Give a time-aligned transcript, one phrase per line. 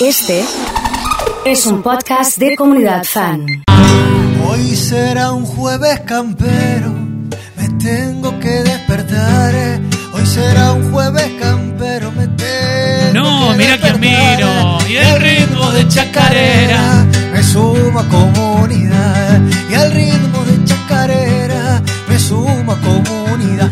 [0.00, 0.44] Este
[1.44, 3.46] es un podcast de comunidad fan.
[4.48, 6.92] Hoy será un jueves campero,
[7.56, 9.54] me tengo que despertar.
[9.54, 9.80] eh.
[10.12, 14.78] Hoy será un jueves campero, me tengo No, que mira que eh.
[14.88, 17.06] Y el ritmo de chacarera.
[17.32, 19.40] me suma comunidad.
[19.70, 23.70] Y al ritmo de chacarera me suma comunidad.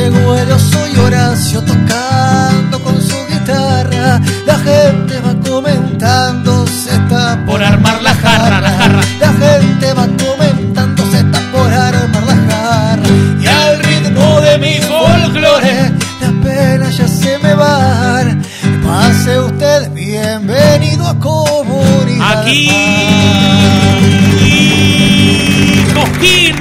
[0.00, 4.20] Llegó el oso y Horacio tocando con su guitarra.
[4.46, 9.02] La gente va comentando, se está Por armar la jarra, la jarra.
[9.20, 13.08] La gente va comentando, se está por armar la jarra.
[13.42, 18.24] Y al ritmo de mi folclore, la pena ya se me va.
[18.84, 22.40] Pase usted, bienvenido a comunidad.
[22.40, 22.70] Aquí.
[25.94, 26.56] Cosquín,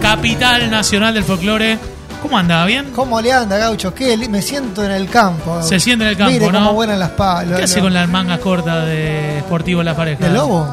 [0.00, 1.99] capital nacional del folclore.
[2.30, 2.64] ¿Cómo anda?
[2.64, 2.92] ¿Bien?
[2.94, 3.92] ¿Cómo le anda, gaucho?
[3.92, 4.16] ¿Qué?
[4.28, 5.60] Me siento en el campo.
[5.64, 6.60] Se siente en el campo, Mire ¿no?
[6.60, 7.58] cómo vuelan las palas.
[7.58, 10.28] ¿Qué hace con las mangas cortas de Sportivo La Pareja?
[10.28, 10.64] ¿El lobo?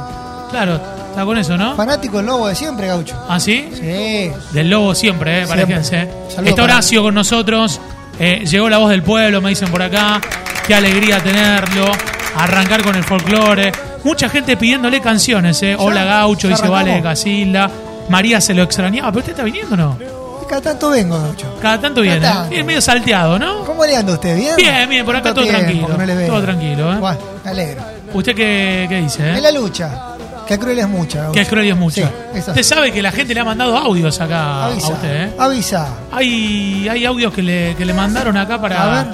[0.51, 0.75] Claro,
[1.09, 1.75] está con eso, ¿no?
[1.75, 3.19] Fanático del lobo de siempre, gaucho.
[3.27, 3.71] ¿Ah, sí?
[3.73, 4.31] Sí.
[4.51, 5.47] Del lobo siempre, ¿eh?
[5.47, 6.07] Parejense.
[6.45, 7.81] Está Horacio con nosotros.
[8.19, 10.21] Eh, llegó la voz del pueblo, me dicen por acá.
[10.67, 11.91] Qué alegría tenerlo.
[12.35, 13.71] Arrancar con el folclore.
[14.03, 15.75] Mucha gente pidiéndole canciones, ¿eh?
[15.75, 17.01] Hola Gaucho, dice Vale de.
[17.01, 17.67] Casilda.
[18.09, 19.09] María se lo extrañaba.
[19.09, 20.16] ¿Pero usted está viniendo o no?
[20.49, 21.55] Cada tanto vengo, gaucho.
[21.61, 22.19] Cada tanto viene.
[22.21, 22.49] Cada tanto.
[22.49, 23.63] Viene medio salteado, ¿no?
[23.65, 24.35] ¿Cómo le anda usted?
[24.37, 24.55] ¿Bien?
[24.55, 25.87] Bien, bien, por acá todo tiempo tranquilo.
[25.87, 26.27] que no le veo.
[26.27, 26.97] Todo tranquilo, ¿eh?
[26.99, 27.83] Bueno, me alegro.
[28.13, 29.29] ¿Usted qué, qué dice?
[29.29, 29.41] En Eh?
[29.41, 30.03] la lucha.
[30.47, 31.29] Que cruel es mucha.
[31.33, 32.09] Que cruel es mucho.
[32.33, 34.87] Sí, Usted sabe que la gente le ha mandado audios acá Avisa.
[34.87, 35.31] a usted, ¿eh?
[35.37, 35.87] Avisa.
[36.13, 39.07] Hay, hay audios que le, que le mandaron acá para,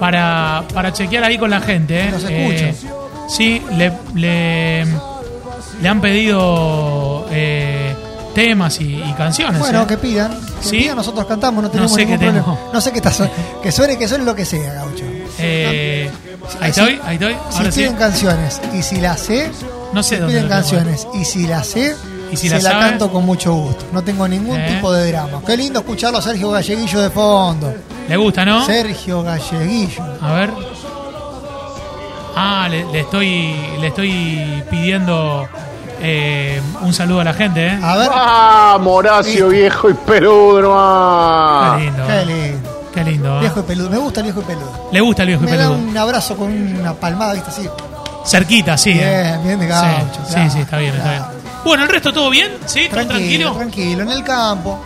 [0.00, 2.06] para, para chequear ahí con la gente.
[2.06, 2.10] ¿eh?
[2.10, 2.74] Los Eh,
[3.28, 4.86] sí, le, le,
[5.82, 7.77] le han pedido eh,
[8.38, 9.58] temas y, y canciones.
[9.58, 9.86] Bueno, ¿eh?
[9.88, 10.30] que pidan.
[10.62, 10.78] Que ¿Sí?
[10.78, 12.44] pidan, nosotros cantamos, no tenemos sé ningún problema.
[12.44, 12.70] tengo.
[12.72, 13.12] No sé qué está
[13.62, 15.04] Que suene, que suene lo que sea, gaucho.
[15.38, 16.08] Eh,
[16.60, 17.36] ahí estoy, ahí estoy.
[17.50, 17.80] Si sí.
[17.80, 19.50] piden canciones y si las sé,
[19.92, 21.96] No sé si dónde piden canciones y si las sé,
[22.30, 23.86] ¿Y si se la canto con mucho gusto.
[23.92, 24.74] No tengo ningún ¿Eh?
[24.74, 25.40] tipo de drama.
[25.44, 27.74] Qué lindo escucharlo a Sergio Galleguillo de fondo.
[28.08, 28.64] ¿Le gusta, no?
[28.64, 30.04] Sergio Galleguillo.
[30.20, 30.50] A ver.
[32.36, 35.48] Ah, le, le estoy, le estoy pidiendo
[36.00, 37.78] eh, un saludo a la gente, ¿eh?
[37.82, 38.08] A ver.
[38.12, 41.80] Ah, Moracio viejo y peludo, Qué nomás.
[41.80, 42.06] lindo.
[42.06, 42.68] Qué lindo.
[42.94, 43.36] Qué lindo.
[43.36, 43.40] ¿eh?
[43.40, 43.90] Viejo y peludo.
[43.90, 44.88] Me gusta el viejo y peludo.
[44.92, 45.78] Le gusta el viejo y Me da peludo.
[45.88, 46.50] un abrazo con
[46.80, 47.50] una palmada, ¿viste?
[47.50, 47.68] Así.
[48.24, 48.90] Cerquita, sí.
[48.92, 49.38] ¿eh?
[49.42, 50.20] Bien, bien de gaucho.
[50.26, 51.22] sí, claro, sí, está bien, está bien.
[51.64, 52.52] Bueno, ¿el resto todo bien?
[52.66, 52.86] ¿Sí?
[52.88, 53.52] ¿Todo Tranquilo, tranquilo?
[53.54, 54.78] tranquilo, en el campo,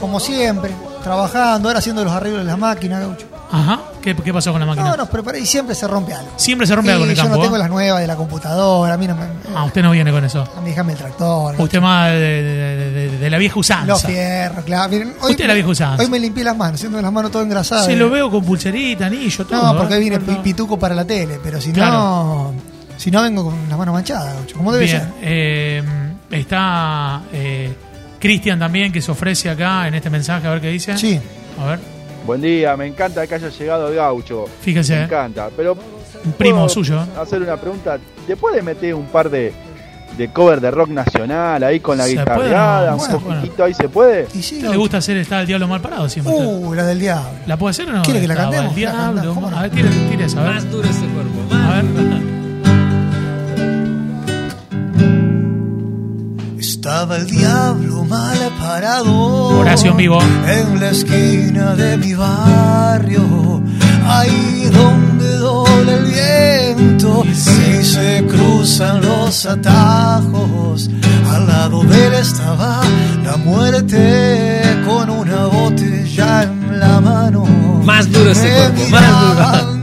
[0.00, 0.70] como siempre,
[1.02, 3.26] trabajando, ahora haciendo los arreglos de las máquinas, gaucho.
[3.52, 3.80] Ajá.
[4.00, 4.88] ¿Qué, qué pasó con la máquina?
[4.90, 6.32] No, nos preparé y siempre se rompe algo.
[6.36, 7.36] Siempre se rompe algo en el yo campo.
[7.36, 7.58] no tengo ¿eh?
[7.60, 9.26] las nuevas de la computadora, a mí no me...
[9.54, 10.42] Ah, usted no viene con eso.
[10.56, 11.54] A mí déjame el tractor.
[11.58, 13.86] Usted más de, de- de- de la vieja usanza.
[13.86, 14.88] Los fierros, claro.
[14.90, 16.02] Miren, hoy, Usted es la vieja usanza.
[16.02, 17.84] Hoy me limpié las manos, siendo las manos todas engrasadas.
[17.86, 19.72] Se lo veo con pulserita, anillo, todo.
[19.72, 19.96] No, porque ¿eh?
[19.98, 20.42] hoy viene No.
[20.42, 21.92] pituco para la tele, pero si Claro.
[21.92, 22.52] no...
[22.96, 24.98] Si no vengo con las manos manchadas, como debe Bien.
[25.00, 25.08] ser.
[25.22, 25.82] eh,
[26.30, 27.74] está eh,
[28.20, 30.96] Cristian también, que se ofrece acá en este mensaje, a ver qué dice.
[30.96, 31.20] Sí.
[31.60, 31.80] A ver,
[32.26, 34.44] Buen día, me encanta que haya llegado el gaucho.
[34.60, 34.96] Fíjese.
[34.96, 35.48] Me encanta.
[35.56, 35.76] Pero.
[36.24, 37.00] un primo ¿puedo suyo.
[37.20, 37.98] Hacer una pregunta.
[38.26, 39.52] ¿Te puede meter un par de,
[40.16, 42.04] de cover de rock nacional ahí con la.
[42.04, 43.40] Bueno, un bueno.
[43.40, 44.28] poquito ahí se puede.
[44.34, 46.32] Y sí, ¿A usted le gusta hacer Está el Diablo Mal Parado siempre?
[46.34, 47.28] Uh, la del diablo.
[47.46, 48.02] ¿La puede hacer o no?
[48.02, 48.76] ¿Quiere que la Estaba cantemos?
[48.76, 49.14] El La Diablo.
[49.14, 49.56] cantamos, ¿cómo no?
[49.58, 50.54] A ver, tire, tire esa, a ver.
[50.54, 51.54] Más duro ese cuerpo.
[51.54, 52.31] A ver.
[56.84, 59.60] Estaba el diablo mal parado.
[59.60, 60.18] Horacio en vivo.
[60.48, 63.62] En la esquina de mi barrio.
[64.04, 67.22] Ahí donde dobla el viento.
[67.24, 70.90] Y se cruzan los atajos.
[71.30, 72.80] Al lado de él estaba
[73.22, 74.62] la muerte.
[74.84, 77.44] Con una botella en la mano.
[77.84, 79.81] Más duro ese cuerpo, más duro.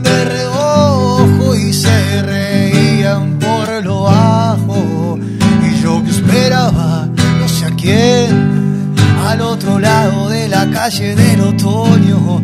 [10.64, 12.42] La calle del otoño,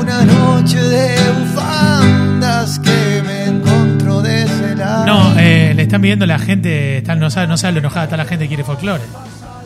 [0.00, 5.06] una noche de bufandas que me encontró de ese lado.
[5.06, 8.16] No, eh, le están pidiendo la gente, está, no, sabe, no sabe lo enojada está
[8.16, 9.02] la gente que quiere folclore.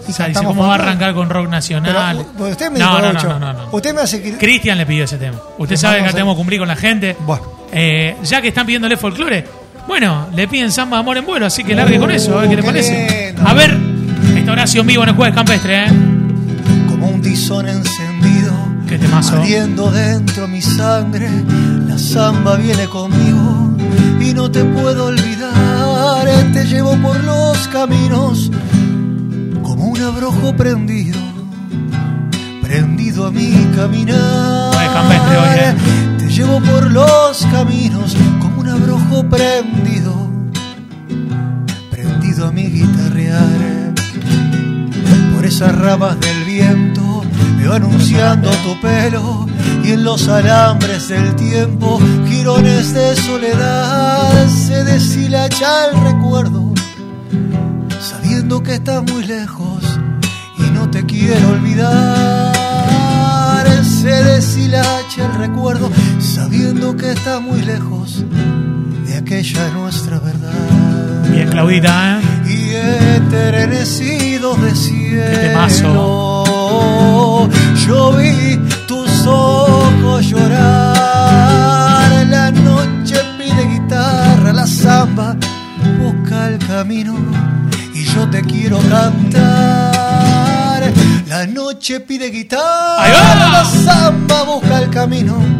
[0.06, 2.26] O sea, dice, ¿cómo va a arrancar con rock Pero nacional?
[2.38, 3.68] u- usted me no, no, no, no, no.
[3.72, 4.36] Usted me hace que...
[4.38, 5.38] Cristian le pidió ese tema.
[5.58, 7.16] Usted sabe que acá tenemos que cumplir con la gente.
[7.26, 7.42] Bueno.
[7.72, 9.44] Eh, ya que están pidiéndole folclore,
[9.86, 12.56] bueno, le piden samba amor en vuelo, así que largue con eso, a ver qué
[12.56, 13.34] le parece.
[13.44, 13.76] A ver,
[14.36, 15.88] esta oración vivo en el jueves campestre, ¿eh?
[17.08, 18.52] Como un tizón encendido
[18.86, 19.00] Qué.
[19.32, 21.30] Ardiendo dentro mi sangre,
[21.86, 23.74] la samba viene conmigo
[24.20, 26.26] y no te puedo olvidar.
[26.52, 28.50] Te llevo por los caminos
[29.62, 31.18] como un abrojo prendido,
[32.60, 34.76] prendido a mi caminar.
[34.76, 35.74] Hoy, ¿eh?
[36.18, 40.30] Te llevo por los caminos como un abrojo prendido,
[41.90, 43.94] prendido a mi guitarrear.
[45.34, 47.08] Por esas ramas del viento
[47.72, 49.46] anunciando tu pelo
[49.84, 56.72] y en los alambres del tiempo, girones de soledad, se deshilacha el recuerdo,
[58.00, 59.84] sabiendo que estás muy lejos
[60.58, 62.56] y no te quiero olvidar.
[63.84, 65.90] Se deshilacha el recuerdo,
[66.20, 68.24] sabiendo que estás muy lejos
[69.18, 70.52] aquella nuestra verdad
[71.30, 72.22] Bien, Claudita, ¿eh?
[72.48, 72.70] y
[73.16, 76.44] eternecidos de cielo.
[77.86, 78.56] Yo vi
[78.86, 82.08] tus ojos llorar.
[82.28, 85.36] La noche pide guitarra, la samba
[85.98, 87.14] busca el camino
[87.94, 90.82] y yo te quiero cantar.
[91.26, 95.57] La noche pide guitarra, la samba busca el camino.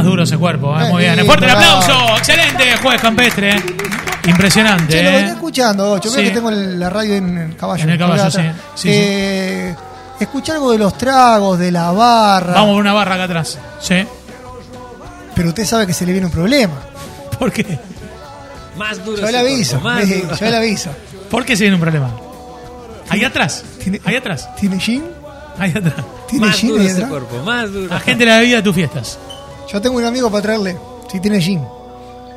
[0.00, 0.88] Más duro ese cuerpo, ¿eh?
[0.88, 1.24] Muy bien.
[1.26, 1.80] Fuerte el bravo.
[1.80, 2.16] aplauso.
[2.18, 3.50] Excelente, jueves campestre.
[3.56, 3.62] ¿eh?
[4.26, 5.32] Impresionante, Che, lo venía ¿eh?
[5.32, 6.08] escuchando, Ocho.
[6.10, 6.28] Mira Sí.
[6.28, 7.82] que tengo la radio en el caballo.
[7.84, 8.40] En el caballo, sí.
[8.74, 9.74] Sí, Eh,
[10.20, 12.52] Escuché algo de los tragos, de la barra.
[12.52, 13.58] Vamos por una barra acá atrás.
[13.80, 14.04] Sí.
[15.34, 16.74] Pero usted sabe que se le viene un problema.
[17.38, 17.78] ¿Por qué?
[18.76, 19.80] Más duro Yo le aviso.
[19.80, 20.36] cuerpo, más eh, duro.
[20.36, 20.90] Yo le aviso.
[21.30, 22.10] ¿Por qué se viene un problema?
[23.08, 23.64] Ahí atrás.
[23.82, 24.48] ¿Tiene- Ahí atrás.
[24.56, 25.02] ¿Tiene gin?
[25.58, 25.94] Ahí atrás.
[26.28, 27.08] ¿Tiene Más gin duro ese atrás?
[27.08, 27.94] cuerpo, más duro.
[27.94, 29.18] Agente de la bebida de tus fiestas.
[29.72, 30.76] Yo tengo un amigo para traerle.
[31.10, 31.62] Si tiene gin.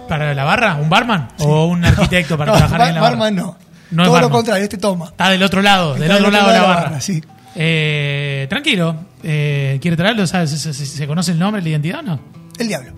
[0.08, 0.76] ¿Para la barra?
[0.76, 1.30] ¿Un barman?
[1.40, 3.16] ¿O un arquitecto para No, trabajar bar- en la barra?
[3.16, 3.58] barman no.
[3.92, 5.06] No es Todo lo contrario, este toma.
[5.06, 7.02] Está del otro lado, del otro lado de la barra.
[7.02, 7.24] sí.
[7.56, 8.96] Eh, tranquilo.
[9.22, 10.26] Eh, ¿Quiere traerlo?
[10.26, 10.50] ¿Sabes?
[10.50, 12.20] ¿Se, se- se conoce el nombre, la identidad o no?
[12.58, 12.92] El diablo.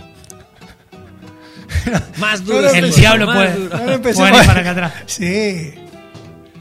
[2.18, 3.60] Más No duro ese El diablo puede.
[3.70, 4.94] No puede ir para acá atrás.
[5.08, 5.74] Sí.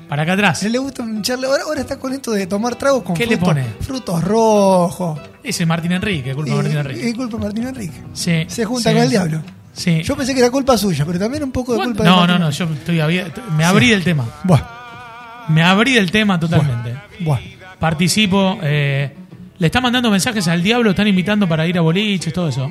[0.08, 0.62] Para acá atrás.
[0.64, 1.46] le gusta un charle.
[1.46, 3.64] Ahora, ahora está con esto de tomar tragos con ¿Qué le pone?
[3.80, 5.18] frutos rojos.
[5.44, 7.08] Ese Martín Enrique, culpa de Martín Enrique.
[7.08, 8.02] y culpa de Martín Enrique.
[8.14, 9.42] Sí, Se junta sí, con el diablo.
[9.74, 10.02] Sí.
[10.02, 12.38] Yo pensé que era culpa suya, pero también un poco de culpa de no, no,
[12.38, 13.42] no, yo estoy abierto.
[13.56, 14.24] Me abrí del tema.
[14.44, 16.94] Buah, Me abrí del tema totalmente.
[17.20, 17.38] buah.
[17.78, 18.58] Participo.
[18.62, 19.14] eh,
[19.58, 22.70] le está mandando mensajes al diablo, están invitando para ir a boliches, todo eso.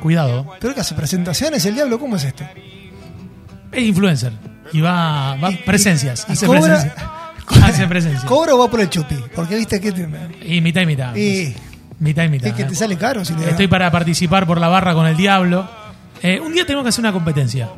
[0.00, 0.54] Cuidado.
[0.60, 2.44] Pero que hace presentaciones, el diablo, ¿cómo es esto?
[3.70, 4.32] Es influencer.
[4.72, 6.26] Y va, va presencias.
[6.28, 6.94] y hace cobra- presencia.
[7.62, 8.26] Hace presencia.
[8.26, 9.16] ¿Cobra o va por el chupi?
[9.34, 9.92] Porque viste que
[10.46, 11.14] Y mitad y mitad.
[11.14, 11.54] y,
[12.00, 12.48] Mitad y mitad.
[12.48, 13.50] es que te sale caro si le.
[13.50, 15.68] Estoy para participar por la barra con el diablo.
[16.22, 17.68] Eh, un día tenemos que hacer una competencia.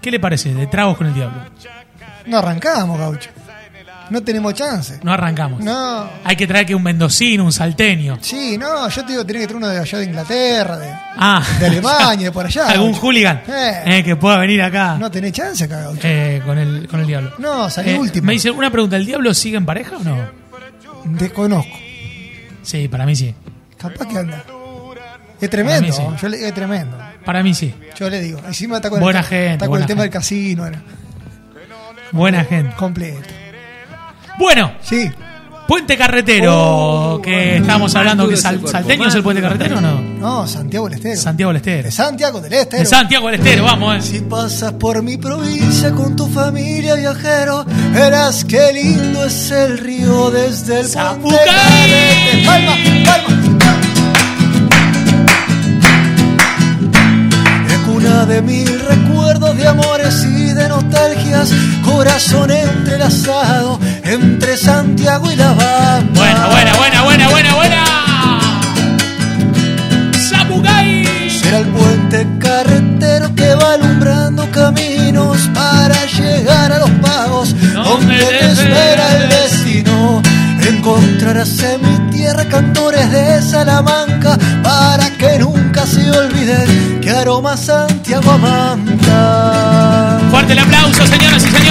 [0.00, 0.52] ¿Qué le parece?
[0.54, 1.38] De tragos con el diablo.
[2.26, 3.30] No arrancamos, gaucho.
[4.10, 5.00] No tenemos chance.
[5.02, 5.60] No arrancamos.
[5.60, 6.06] No.
[6.24, 8.18] Hay que traer que un mendocino, un salteño.
[8.20, 11.42] Sí, no, yo te digo, tenés que traer uno de allá de Inglaterra, de, Ah,
[11.58, 12.66] de Alemania, de por allá.
[12.68, 13.00] Algún gaucho.
[13.06, 13.82] hooligan Eh.
[13.86, 16.00] eh, que pueda venir acá No tenés chance acá, gaucho.
[16.04, 17.32] eh, con, el, con el diablo.
[17.38, 18.26] No, salí Eh, último.
[18.26, 20.18] Me dice una pregunta: ¿el diablo sigue en pareja o no?
[21.04, 21.72] Desconozco.
[22.64, 23.34] Sí, para mí sí.
[23.78, 24.44] Capaz que anda.
[25.40, 26.02] Es tremendo, sí.
[26.20, 26.96] yo le, es tremendo.
[27.24, 27.74] Para mí sí.
[27.96, 28.40] Yo le digo.
[28.46, 30.02] Encima está con Buena el, gente, está con el tema gente.
[30.02, 30.82] del casino, era
[32.12, 32.74] Buena gente.
[32.76, 33.28] completo.
[34.38, 35.10] Bueno, Sí,
[35.66, 37.14] puente carretero.
[37.14, 40.00] Oh, que estamos hablando que sal- salteño es el puente carretero o no?
[40.00, 41.20] no, Santiago del Estero.
[41.20, 41.82] Santiago del Estero.
[41.84, 42.80] De Santiago del Estero.
[42.82, 44.02] De Santiago del Estero, vamos, eh.
[44.02, 50.30] Si pasas por mi provincia con tu familia viajero, verás qué lindo es el río
[50.30, 51.38] desde el puente ¡Zapucay!
[51.46, 52.46] Carrete.
[52.46, 53.28] Palma, palma.
[57.68, 61.50] Es cuna de mil recuerdos de amores y de nostalgias,
[61.84, 66.02] corazón entrelazado entre Santiago y La Bamba.
[66.14, 67.84] Buena, buena, buena, buena, buena, buena.
[70.28, 71.30] Sapucay.
[71.30, 78.52] Será el puente carretero que va alumbrando caminos para llegar a los pagos donde te
[78.52, 80.22] espera el destino.
[80.60, 88.30] Encontrarás en mi tierra cantores de Salamanca para que nunca se olviden que aroma Santiago
[88.30, 90.20] a manta.
[90.30, 91.63] Fuerte el aplauso, señoras y señores.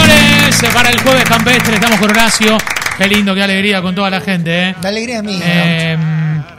[2.03, 2.57] Con Horacio.
[2.97, 4.75] Qué lindo, qué alegría con toda la gente, ¿eh?
[4.81, 5.39] La alegría mía.
[5.41, 5.97] Eh,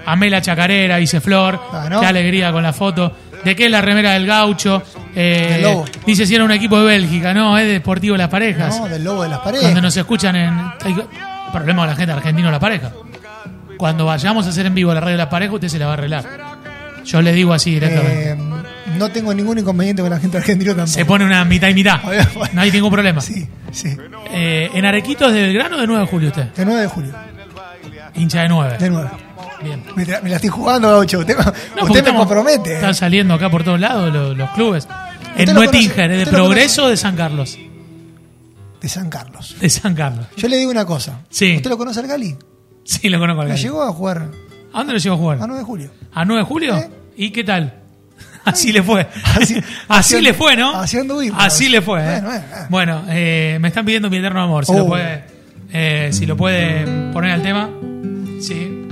[0.07, 1.61] Amela Chacarera, dice Flor.
[1.71, 2.01] Ah, ¿no?
[2.01, 3.15] Qué alegría con la foto.
[3.45, 4.83] ¿De qué es la remera del gaucho?
[5.15, 5.85] Eh, Del Lobo.
[6.07, 8.81] Dice si era un equipo de Bélgica, no, es de Deportivo Las Parejas.
[8.81, 9.83] no, del lobo de las Cuando paredes.
[9.83, 10.49] nos escuchan en.
[10.83, 10.97] hay
[11.53, 12.91] problema con la gente argentina La Pareja.
[13.77, 15.91] Cuando vayamos a hacer en vivo la radio de Las Parejas, usted se la va
[15.93, 16.25] a arreglar.
[17.05, 18.31] Yo le digo así directamente.
[18.31, 18.37] Eh,
[18.99, 20.95] no tengo ningún inconveniente con la gente argentina tampoco.
[20.95, 22.01] Se pone una mitad y mitad.
[22.53, 23.21] No hay ningún problema.
[23.21, 23.97] Sí, sí.
[24.31, 26.45] Eh, ¿En Arequito es de Belgrano o de 9 de julio usted?
[26.53, 27.13] De 9 de julio.
[28.15, 28.79] Hincha de 9.
[28.79, 29.11] De 9.
[29.63, 29.83] Bien.
[29.97, 31.21] Me, la estoy jugando, Gaucho.
[31.21, 32.73] Usted, No, usted me estamos- compromete.
[32.73, 32.75] ¿eh?
[32.77, 34.87] Están saliendo acá por todos lados los, los clubes.
[35.31, 36.11] ¿Usted En lo Nuetinger?
[36.11, 37.59] ¿es de ¿Usted lo Progreso o de San Carlos?
[38.81, 39.57] De San Carlos.
[39.61, 40.27] De San Carlos.
[40.37, 41.21] Yo le digo una cosa.
[41.31, 41.57] Sí.
[41.57, 42.37] ¿Usted lo conoce al Gali?
[42.85, 43.63] Sí, lo conozco al Me Gallo.
[43.63, 44.29] llegó a jugar
[44.75, 45.39] ¿A dónde lo llevó a jugar?
[45.41, 45.91] a 9 de julio.
[46.13, 46.77] ¿A 9 de julio?
[46.77, 46.91] Eh.
[47.17, 47.75] ¿Y qué tal?
[48.45, 49.07] Así le fue.
[49.89, 50.75] Así- le fue, ¿no?
[50.77, 51.39] así anduvimos.
[51.43, 52.01] Así le fue.
[52.01, 52.21] ¿eh?
[52.21, 52.67] Bueno, bueno, bueno.
[52.71, 54.67] Bueno, eh, me están pidiendo mi eterno amor.
[54.67, 54.89] Si, lo Oh.
[54.89, 55.25] puede,
[55.73, 57.71] eh, si lo puede poner al tema.
[58.41, 58.87] Sí.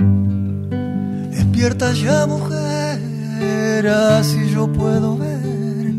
[1.31, 5.93] Despierta ya, mujer, así yo puedo ver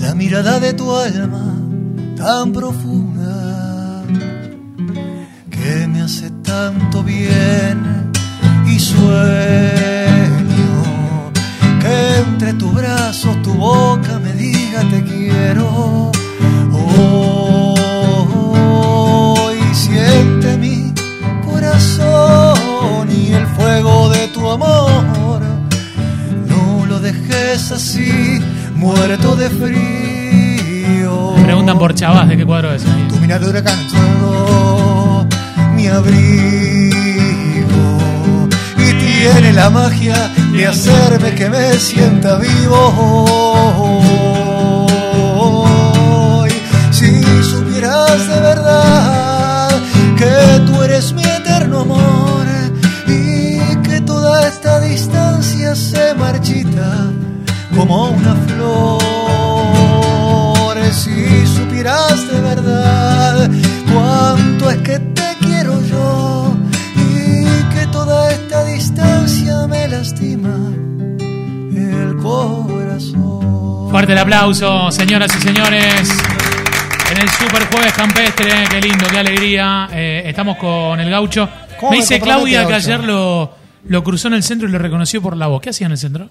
[0.00, 1.54] la mirada de tu alma
[2.16, 4.02] tan profunda
[5.50, 8.12] que me hace tanto bien
[8.66, 10.05] y sueño que
[12.16, 16.10] entre tus brazos tu boca me diga te quiero.
[18.22, 20.92] Hoy siente mi
[21.44, 25.42] corazón y el fuego de tu amor.
[26.46, 28.40] No lo dejes así,
[28.74, 31.32] muerto de frío.
[31.36, 32.84] Me preguntan por Chavás de qué cuadro es.
[33.08, 35.26] Tu mirada huracán todo
[35.74, 36.55] mi abrigo
[39.66, 42.80] la magia de hacerme que me sienta vivo.
[45.40, 46.50] Hoy,
[46.92, 48.65] si supieras de verdad
[74.06, 76.08] Fuerte el aplauso, señoras y señores.
[77.10, 79.88] En el Super Jueves Campestre, qué lindo, qué alegría.
[79.90, 81.48] Eh, estamos con el gaucho.
[81.80, 82.92] ¿Cómo Me dice Claudia que Gaucho?
[82.92, 83.52] ayer lo,
[83.88, 85.60] lo cruzó en el centro y lo reconoció por la voz.
[85.60, 86.30] ¿Qué hacía en el centro?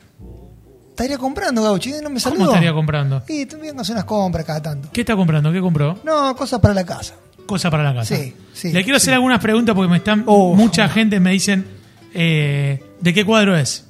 [0.92, 2.38] Estaría comprando, Gauchi, no me saludó.
[2.40, 3.22] ¿Cómo estaría comprando?
[3.28, 4.90] Vienes a hacer unas compras cada tanto.
[4.94, 5.52] ¿Qué está comprando?
[5.52, 6.00] ¿Qué compró?
[6.06, 7.16] No, cosas para la casa.
[7.46, 8.16] Cosa para la casa.
[8.16, 9.16] Sí, sí, Le quiero hacer sí.
[9.16, 10.24] algunas preguntas porque me están.
[10.28, 10.56] Oh.
[10.56, 11.68] mucha gente me dicen
[12.14, 13.85] eh, de qué cuadro es.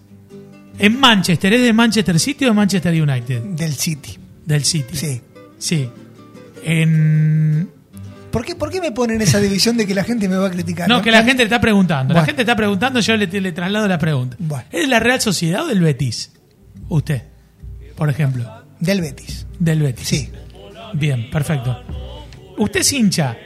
[0.78, 3.42] En Manchester, ¿es de Manchester City o de Manchester United?
[3.44, 4.18] Del City.
[4.46, 4.96] Del City.
[4.98, 5.22] Sí.
[5.58, 5.90] Sí.
[6.64, 7.70] En.
[8.32, 10.52] ¿Por qué, ¿Por qué me ponen esa división de que la gente me va a
[10.52, 10.90] criticar?
[10.90, 12.14] No, que la gente le está preguntando.
[12.14, 14.36] La gente está preguntando, yo le, le traslado la pregunta.
[14.40, 14.66] Bueno.
[14.72, 16.32] ¿Es de la Real Sociedad o del Betis?
[16.90, 17.22] Usted,
[17.96, 18.52] por ejemplo.
[18.82, 19.46] Del Betis.
[19.58, 20.06] Del Betis.
[20.08, 20.30] Sí.
[20.94, 21.82] Bien, perfecto.
[22.58, 23.38] ¿Usted es hincha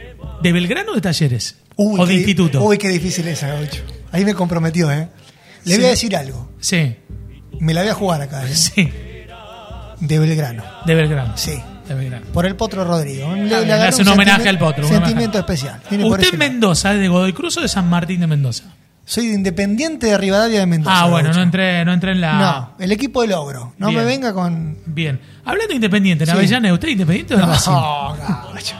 [0.41, 1.57] de Belgrano o de Talleres?
[1.75, 2.63] Uy, ¿O de qué- Instituto?
[2.63, 3.83] Uy, qué difícil esa, Gaucho.
[4.11, 5.07] Ahí me comprometió, ¿eh?
[5.65, 5.77] Le Sí.
[5.77, 6.49] voy a decir algo.
[6.59, 6.95] Sí,
[7.59, 8.55] Me la voy a jugar acá, ¿eh?
[8.55, 8.91] sí.
[9.99, 10.63] De Belgrano.
[10.85, 11.33] De Belgrano.
[11.35, 11.61] Sí.
[11.87, 12.25] De Belgrano.
[12.33, 13.33] Por el Potro Rodrigo.
[13.35, 15.53] Le, hace un homenaje al Potro, un Sentimiento homenaje.
[15.63, 16.05] especial.
[16.05, 16.37] ¿Usted es.
[16.37, 18.63] Mendoza, es de Godoy Cruz o de San Martín de Mendoza?
[19.03, 21.01] Soy de Independiente de Rivadavia de Mendoza.
[21.01, 22.33] ah, bueno, no entré, no entré en la.
[22.33, 23.73] No, el equipo de logro.
[23.79, 23.99] No Bien.
[24.01, 24.77] me venga con.
[24.85, 25.19] Bien.
[25.43, 26.33] Hablando de Independiente, en Sí.
[26.71, 27.71] ¿usted es Independiente o de No, Racing?
[27.71, 28.75] Gaucho.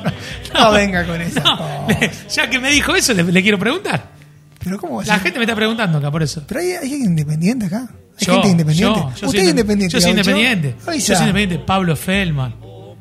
[0.54, 1.18] No venga con.
[1.44, 4.19] No, le- ya que me dijo eso, le, le quiero preguntar.
[4.64, 5.24] Pero ¿cómo va a La ser?
[5.24, 6.44] gente me está preguntando acá por eso.
[6.48, 7.90] Pero hay, hay independiente acá.
[8.20, 9.00] Hay Yo, gente independiente.
[9.00, 9.94] yo, yo Usted es inde- independiente.
[9.94, 10.76] Yo soy independiente.
[10.86, 11.60] Yo soy independiente.
[11.66, 12.56] Pablo Feldman,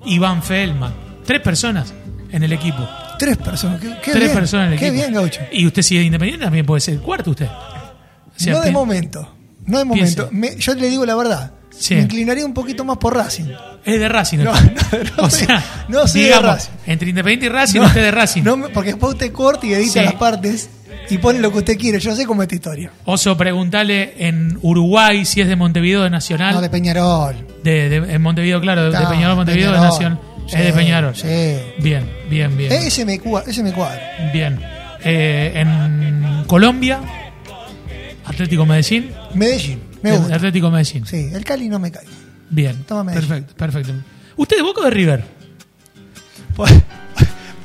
[0.06, 0.94] Iván Feldman.
[1.26, 1.92] Tres personas
[2.30, 2.88] en el equipo.
[3.18, 3.80] Tres personas.
[3.80, 4.34] Qué, qué Tres bien.
[4.34, 5.02] personas en el Qué equipo.
[5.02, 5.40] bien, Gaucho.
[5.50, 7.46] Y usted si es independiente también puede ser el cuarto usted.
[7.48, 9.34] O sea, no de momento.
[9.66, 10.28] No de momento.
[10.30, 11.52] Me- yo le digo la verdad.
[11.76, 11.94] Sí.
[11.96, 13.46] Me inclinaría un poquito más por Racing.
[13.84, 14.38] Es de Racing.
[14.38, 14.60] No, no,
[15.16, 16.70] no o sea, no soy de digamos, Racing.
[16.86, 18.42] entre Independiente y Racing, No, usted de Racing.
[18.42, 20.00] no porque después usted corta y edita Sí.
[20.00, 20.70] las partes
[21.10, 21.98] y pone lo que usted quiere.
[22.00, 22.90] Yo sé cómo es esta historia.
[23.04, 26.54] Oso, preguntale en Uruguay si es de Montevideo de Nacional.
[26.54, 27.34] No, de Peñarol.
[27.62, 29.92] de, de- en Montevideo, claro, de, de No, Peñarol, Montevideo de Peñarol.
[29.94, 30.20] Nacional.
[30.46, 31.14] Sí, es de Peñarol.
[31.16, 31.28] sí.
[31.82, 32.72] Bien, bien, bien.
[32.72, 34.00] Ese, me, ese me cuadra.
[34.32, 34.58] Bien.
[35.04, 37.00] Eh, en Colombia,
[38.24, 39.10] Atlético Medellín.
[39.34, 39.80] Medellín.
[40.02, 40.34] Me gusta.
[40.36, 41.06] Atlético Medellín.
[41.06, 42.04] Sí, el Cali no me cae.
[42.50, 42.84] Bien.
[42.84, 43.28] Toma Medellín.
[43.28, 43.92] Perfecto, perfecto.
[44.36, 45.24] ¿Usted de Boca o de River?
[46.56, 46.68] ¿Por,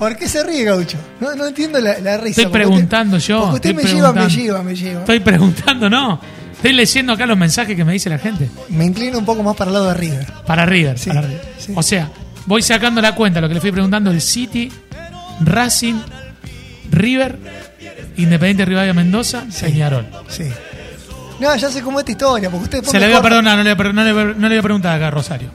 [0.04, 0.98] por qué se ríe, Gaucho?
[1.20, 2.42] No, no entiendo la, la risa.
[2.42, 5.00] Estoy preguntando usted, yo, Porque usted me lleva, me lleva, me lleva.
[5.02, 6.20] Estoy preguntando, no.
[6.54, 8.50] Estoy leyendo acá los mensajes que me dice la gente.
[8.70, 10.28] Me inclino un poco más para el lado de River.
[10.46, 10.98] Para River.
[10.98, 11.42] Sí, para River.
[11.58, 11.74] sí.
[11.76, 12.10] O sea,
[12.46, 14.72] voy sacando la cuenta, lo que le fui preguntando, el City,
[15.42, 15.96] Racing,
[16.92, 17.38] River,
[18.18, 20.06] Independiente Rivadavia Mendoza, Peñarol.
[20.30, 20.46] Sí.
[21.40, 23.64] No, ya sé cómo es esta historia, porque usted Se le voy a perdonar, no
[23.64, 24.04] le, voy a- no,
[24.50, 25.50] le, voy preguntar acá Rosario.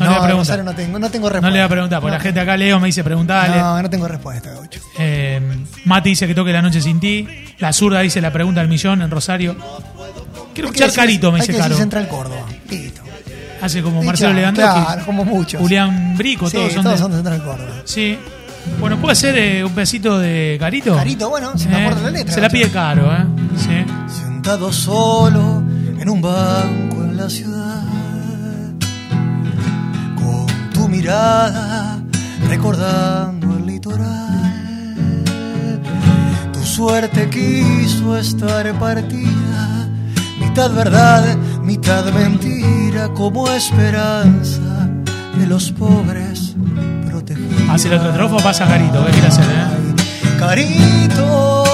[0.00, 0.36] No, le voy a preguntar.
[0.58, 1.48] Rosario no tengo, no tengo respuesta.
[1.48, 2.18] No le voy a preguntar, porque No.
[2.18, 3.56] la gente acá, Leo, me dice preguntale.
[3.58, 4.80] No, no tengo respuesta, Gaucho.
[4.98, 5.40] Eh,
[5.84, 7.26] Mati dice que toque la noche sin ti.
[7.58, 9.54] La zurda dice la pregunta del millón en Rosario.
[9.54, 11.76] Quiero Hay que escuchar decir- Carito, me hay dice que decir Caro.
[11.78, 12.46] Central Córdoba.
[12.68, 13.02] Listo.
[13.62, 14.84] Hace como Y Marcelo claro, Lewandowski.
[14.86, 15.60] Claro, como muchos.
[15.60, 17.70] Julián Brico, Sí, todos son todos de- son de Central Córdoba.
[17.84, 18.18] Sí.
[18.78, 20.94] Bueno, ¿puede ser eh, un besito de Carito?
[20.96, 22.34] Carito, bueno, se me Eh, acuerda la letra.
[22.34, 23.24] Se la pide caro, ¿eh?
[23.56, 23.84] Sí.
[24.22, 25.62] Sentado solo
[25.98, 27.59] en un banco en la ciudad,
[31.00, 31.98] mirada
[32.46, 35.22] recordando el litoral,
[36.52, 39.88] tus suerte quiso estar partida,
[40.38, 44.90] mitad verdad, mitad mentira, como esperanza
[45.38, 46.54] de los pobres
[47.08, 47.70] protegidos.
[47.70, 49.02] Hace el otro trofo, pasa Carito.
[49.06, 49.94] ¿Qué quiere hacer, eh?
[50.38, 51.64] Carito,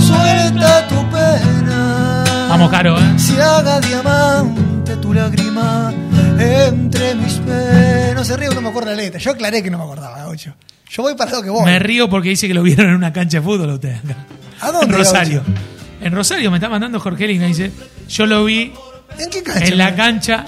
[0.00, 2.24] suelta tu pena.
[2.48, 3.18] Vamos, Caro, ¿eh?
[3.18, 5.92] Si haga diamante tu lágrima
[6.38, 8.14] entre mis penas.
[8.14, 9.18] No se ríe, no me acuerdo la letra.
[9.20, 10.54] Yo aclaré que no me acordaba, Gaucho.
[10.90, 11.64] Yo voy para lo que voy.
[11.64, 13.94] Me río porque dice que lo vieron en una cancha de fútbol usted.
[13.96, 14.16] acá.
[14.60, 15.42] ¿A dónde, En Rosario.
[15.46, 15.60] Gaucho?
[16.02, 17.46] En Rosario me está mandando Jorgelina.
[17.46, 17.70] Dice:
[18.08, 18.72] Yo lo vi
[19.18, 19.64] ¿En qué cancha?
[19.66, 20.44] en la cancha.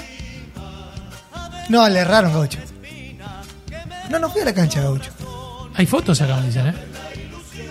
[1.68, 2.58] No, le erraron, Gaucho.
[4.10, 5.10] No, no fui a la cancha, Gaucho.
[5.74, 6.74] Hay fotos acá, me dicen, ¿eh?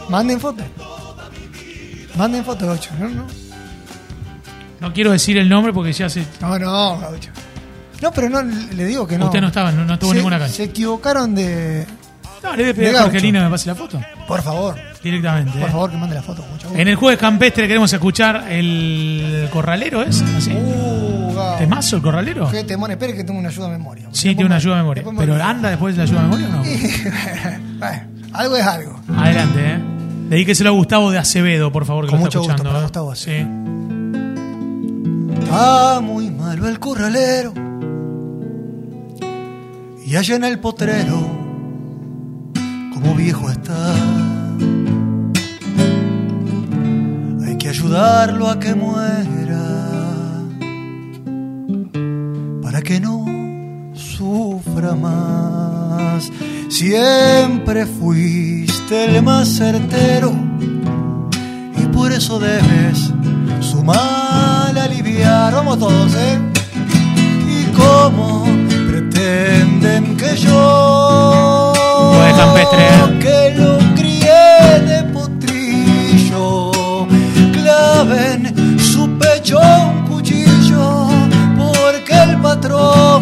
[0.10, 0.64] Manden foto.
[2.16, 2.90] Manden foto, Gaucho.
[3.00, 3.28] No, no.
[4.82, 6.26] No quiero decir el nombre porque ya se.
[6.42, 7.30] No, no, Gaucho.
[8.02, 9.26] No, pero no, le digo que no.
[9.28, 10.54] Usted no estaba, no, no Se- ninguna cancha.
[10.56, 11.86] Se equivocaron de.
[12.44, 13.04] No, le voy a pedir a.
[13.04, 14.02] Jorgelina que me pase la foto.
[14.28, 15.52] Por favor, Directamente.
[15.60, 15.72] por ¿eh?
[15.72, 16.82] favor, que mande la foto, mucho gusto.
[16.82, 20.20] En el jueves campestre queremos escuchar el corralero, ¿es?
[20.36, 20.52] ¿Así?
[20.52, 21.12] Uh.
[21.60, 22.50] ¿Temazo el corralero?
[22.50, 24.08] Qué temón, espere que tengo una ayuda de memoria.
[24.12, 25.04] Sí, tiene una ayuda de memoria.
[25.04, 26.64] Después ¿Pero anda después de la ayuda de memoria o no?
[27.80, 28.02] bueno,
[28.34, 29.00] algo es algo.
[29.16, 29.80] Adelante, ¿eh?
[30.30, 32.70] Dedíqueselo a Gustavo de Acevedo, por favor, que Con lo está mucho gusto escuchando.
[32.72, 32.84] para ¿eh?
[32.84, 33.46] Gustavo Sí.
[35.52, 37.54] Está muy malo el corralero.
[40.06, 41.20] Y allá en el potrero,
[42.94, 43.94] como viejo está.
[47.46, 49.66] Hay que ayudarlo a que muera.
[52.62, 53.26] Para que no
[53.94, 56.32] sufra más.
[56.70, 60.32] Siempre fuiste el más certero
[61.78, 63.12] y por eso debes
[63.60, 63.84] su
[64.74, 65.54] mal aliviar.
[65.54, 66.40] Vamos todos, ¿eh?
[67.48, 68.46] Y cómo
[68.90, 71.74] pretenden que yo,
[72.38, 73.20] campestre, ¿eh?
[73.20, 76.72] que lo crié de potrillo,
[77.54, 81.08] claven su pecho un cuchillo,
[81.58, 83.21] porque el patrón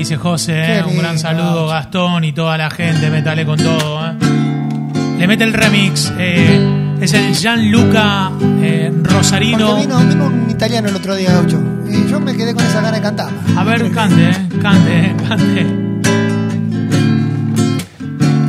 [0.00, 0.78] dice José.
[0.78, 0.82] ¿eh?
[0.82, 3.10] Un gran saludo, Gastón y toda la gente.
[3.10, 4.06] Métale con todo.
[4.06, 4.14] ¿eh?
[5.18, 6.10] Le mete el remix.
[6.18, 8.30] eh, es el Gianluca
[8.62, 9.76] eh, Rosarino.
[9.76, 11.62] Vino, vino un italiano el otro día, Gaucho.
[11.88, 13.30] Y yo me quedé con esa gana de cantar.
[13.56, 14.48] A ver, cante, ¿eh?
[14.62, 15.16] cante, ¿eh?
[15.28, 15.66] cante.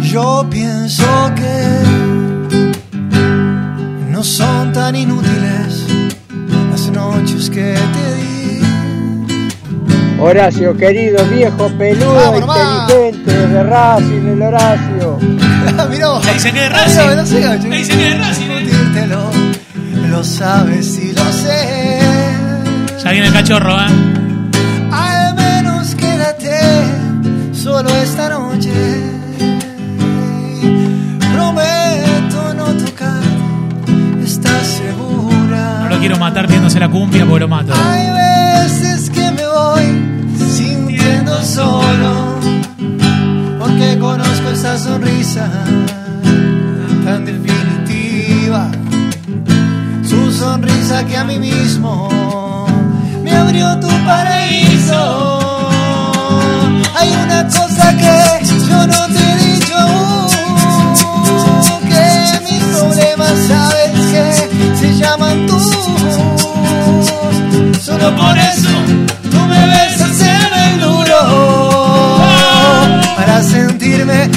[0.10, 1.80] Yo pienso que
[4.10, 5.86] no son tan inútiles
[6.70, 8.22] las noches que te di.
[10.22, 12.58] Horacio, querido, viejo, peludo, Vamos,
[12.88, 15.18] inteligente, de Racing, el Horacio.
[15.90, 16.26] Mirá vos.
[16.26, 17.00] Le dicen que es Ah, Racing.
[17.00, 17.70] no, no sé.
[17.70, 18.48] Le dicen que es Racing.
[18.50, 19.32] Discutírtelo,
[20.10, 22.00] lo sabes y lo sé.
[23.04, 23.88] Ya viene el cachorro, ¿eh?
[24.92, 26.60] Al menos quédate
[27.52, 28.72] solo esta noche.
[31.34, 33.22] Prometo no tocar,
[34.24, 35.80] ¿estás segura?
[35.84, 37.74] No lo quiero matar viéndose la cumbia porque lo mato.
[44.92, 45.48] Sonrisa
[47.06, 48.70] tan definitiva.
[50.04, 52.10] Su sonrisa que a mí mismo
[53.24, 55.40] me abrió tu paraíso.
[56.98, 60.28] Hay una cosa que yo no te he dicho aún,
[61.92, 62.06] que
[62.48, 64.24] mis problemas sabes que
[64.80, 65.60] se llaman tú.
[67.80, 68.70] Solo por eso
[69.32, 71.20] tú me besas en el duro
[73.16, 74.30] para sentirme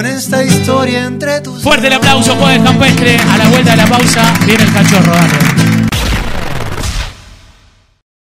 [0.00, 3.18] con esta historia entre tus Fuerte el aplauso, jueves campestre.
[3.18, 5.49] A la vuelta de la pausa viene el cachorro, dale.